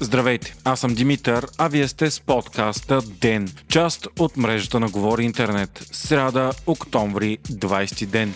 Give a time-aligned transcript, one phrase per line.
[0.00, 5.24] Здравейте, аз съм Димитър, а вие сте с подкаста ДЕН, част от мрежата на Говори
[5.24, 5.88] Интернет.
[5.92, 8.34] Сряда, октомври, 20 ден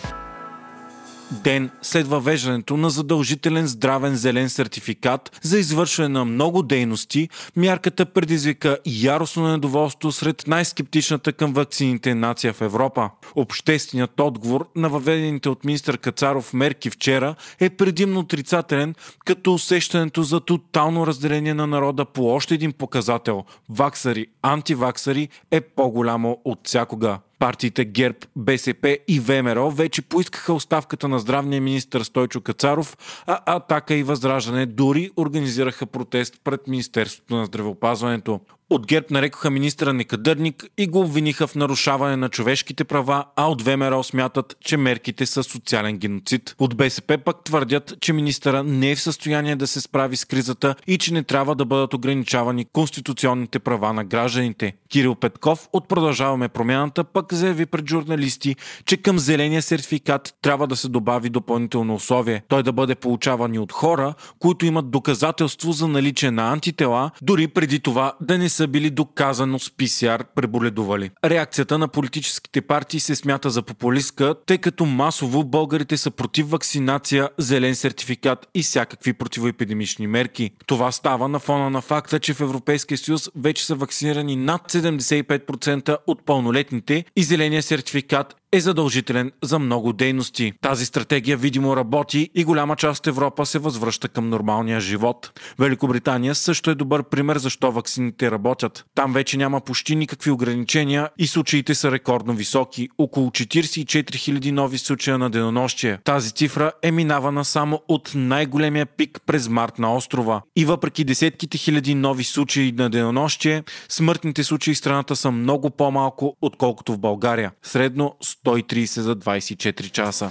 [1.30, 8.78] ден след въвеждането на задължителен здравен зелен сертификат за извършване на много дейности, мярката предизвика
[8.86, 13.10] яростно недоволство сред най-скептичната към вакцините нация в Европа.
[13.34, 20.40] Общественият отговор на въведените от министър Кацаров мерки вчера е предимно отрицателен, като усещането за
[20.40, 27.18] тотално разделение на народа по още един показател– ваксари, антиваксари е по-голямо от всякога.
[27.38, 33.94] Партиите ГЕРБ, БСП и ВМРО вече поискаха оставката на здравния министр Стойчо Кацаров, а Атака
[33.94, 38.40] и Възраждане дори организираха протест пред Министерството на здравеопазването.
[38.70, 43.62] От ГЕРБ нарекоха министра некадърник и го обвиниха в нарушаване на човешките права, а от
[43.62, 46.54] ВМРО смятат, че мерките са социален геноцид.
[46.58, 50.74] От БСП пък твърдят, че министъра не е в състояние да се справи с кризата
[50.86, 54.72] и че не трябва да бъдат ограничавани конституционните права на гражданите.
[54.88, 58.56] Кирил Петков от Продължаваме промяната пък заяви пред журналисти,
[58.86, 62.42] че към зеления сертификат трябва да се добави допълнително условие.
[62.48, 67.80] Той да бъде получаван от хора, които имат доказателство за наличие на антитела, дори преди
[67.80, 71.10] това да не са били доказано с ПСР преболедували.
[71.24, 77.28] Реакцията на политическите партии се смята за популистка, тъй като масово българите са против вакцинация,
[77.38, 80.50] зелен сертификат и всякакви противоепидемични мерки.
[80.66, 85.96] Това става на фона на факта, че в Европейския съюз вече са вакцинирани над 75%
[86.06, 90.52] от пълнолетните и зеления сертификат е задължителен за много дейности.
[90.60, 95.40] Тази стратегия видимо работи и голяма част от Европа се възвръща към нормалния живот.
[95.58, 98.84] Великобритания също е добър пример защо ваксините работят.
[98.94, 102.88] Там вече няма почти никакви ограничения и случаите са рекордно високи.
[102.98, 105.98] Около 44 000 нови случая на денонощие.
[106.04, 110.42] Тази цифра е минавана само от най-големия пик през март на острова.
[110.56, 116.36] И въпреки десетките хиляди нови случаи на денонощие, смъртните случаи в страната са много по-малко,
[116.40, 117.52] отколкото в България.
[117.62, 118.14] Средно
[118.46, 120.30] 130 за 24 часа.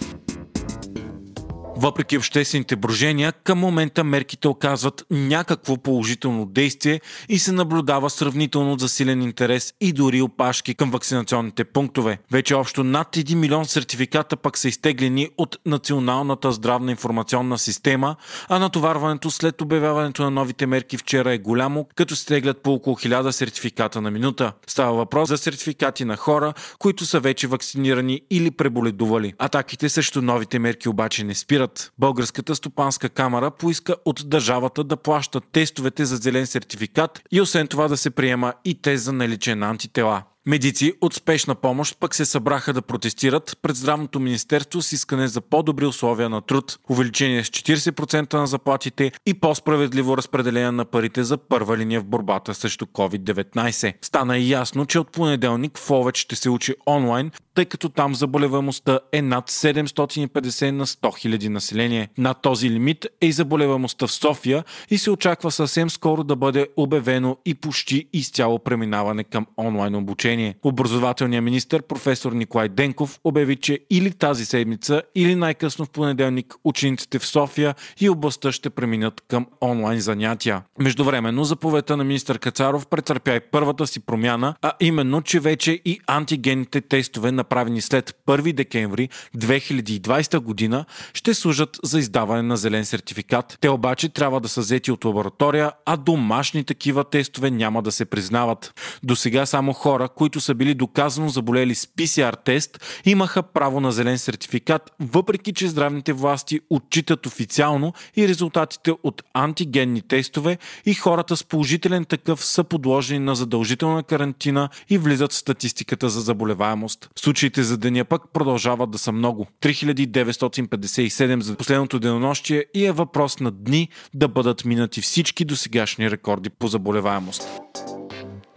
[1.77, 9.21] Въпреки обществените брожения, към момента мерките оказват някакво положително действие и се наблюдава сравнително засилен
[9.21, 12.17] интерес и дори опашки към вакцинационните пунктове.
[12.31, 18.15] Вече общо над 1 милион сертификата пък са изтеглени от Националната здравна информационна система,
[18.49, 23.31] а натоварването след обявяването на новите мерки вчера е голямо, като се по около 1000
[23.31, 24.53] сертификата на минута.
[24.67, 29.33] Става въпрос за сертификати на хора, които са вече вакцинирани или преболедували.
[29.37, 31.91] Атаките срещу новите мерки обаче не спират спират.
[31.99, 37.87] Българската стопанска камера поиска от държавата да плаща тестовете за зелен сертификат и освен това
[37.87, 40.23] да се приема и тест за наличие на антитела.
[40.47, 45.41] Медици от спешна помощ пък се събраха да протестират пред Здравното министерство с искане за
[45.41, 51.37] по-добри условия на труд, увеличение с 40% на заплатите и по-справедливо разпределение на парите за
[51.37, 53.93] първа линия в борбата срещу COVID-19.
[54.01, 58.15] Стана и ясно, че от понеделник в Овеч ще се учи онлайн, тъй като там
[58.15, 60.99] заболеваемостта е над 750 на 100
[61.37, 62.09] 000 население.
[62.17, 66.67] Над този лимит е и заболеваемостта в София и се очаква съвсем скоро да бъде
[66.77, 70.55] обявено и почти изцяло преминаване към онлайн обучение обучение.
[70.63, 77.19] Образователният министр професор Николай Денков обяви, че или тази седмица, или най-късно в понеделник учениците
[77.19, 80.61] в София и областта ще преминат към онлайн занятия.
[80.79, 85.99] Междувременно заповедта на министър Кацаров претърпя и първата си промяна, а именно, че вече и
[86.07, 93.57] антигенните тестове, направени след 1 декември 2020 година, ще служат за издаване на зелен сертификат.
[93.61, 98.05] Те обаче трябва да са взети от лаборатория, а домашни такива тестове няма да се
[98.05, 98.73] признават.
[99.03, 103.91] До сега само хора, които са били доказано заболели с PCR тест, имаха право на
[103.91, 111.37] зелен сертификат, въпреки че здравните власти отчитат официално и резултатите от антигенни тестове и хората
[111.37, 117.09] с положителен такъв са подложени на задължителна карантина и влизат в статистиката за заболеваемост.
[117.15, 119.47] Случаите за деня пък продължават да са много.
[119.61, 126.49] 3957 за последното денонощие и е въпрос на дни да бъдат минати всички досегашни рекорди
[126.49, 127.43] по заболеваемост.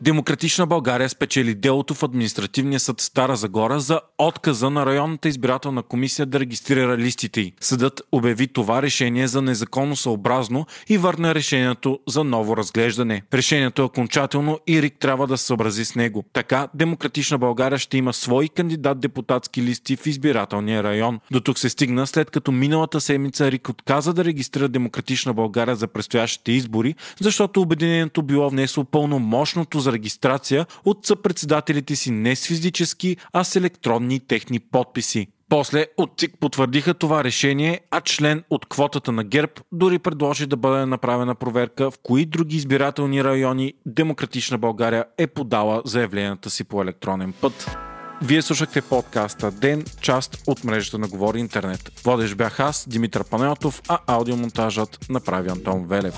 [0.00, 6.26] Демократична България спечели делото в административния съд Стара Загора за отказа на районната избирателна комисия
[6.26, 7.52] да регистрира листите й.
[7.60, 13.22] Съдът обяви това решение за незаконно съобразно и върна решението за ново разглеждане.
[13.34, 16.24] Решението е окончателно и РИК трябва да се съобрази с него.
[16.32, 21.20] Така Демократична България ще има свои кандидат депутатски листи в избирателния район.
[21.30, 25.86] До тук се стигна след като миналата седмица РИК отказа да регистрира Демократична България за
[25.86, 33.17] предстоящите избори, защото обединението било внесло пълномощното за регистрация от съпредседателите си не с физически,
[33.32, 35.26] а с електронни техни подписи.
[35.49, 40.56] После от ЦИК потвърдиха това решение, а член от квотата на ГЕРБ дори предложи да
[40.56, 46.82] бъде направена проверка в кои други избирателни райони Демократична България е подала заявленията си по
[46.82, 47.76] електронен път.
[48.23, 51.93] Вие слушахте подкаста Ден, част от мрежата на Говори Интернет.
[52.05, 56.14] Водещ бях аз, Димитър Панелтов, а аудиомонтажът направи Антон Велев.